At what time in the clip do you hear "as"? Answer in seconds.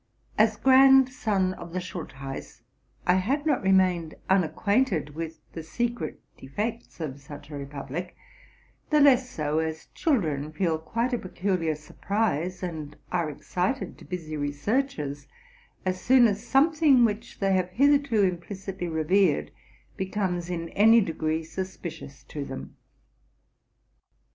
0.35-0.57, 9.59-9.89, 15.85-16.01, 16.25-16.43